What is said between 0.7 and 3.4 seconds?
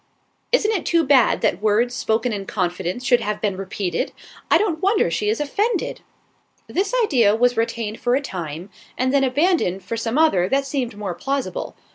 it too bad that words spoken in confidence should have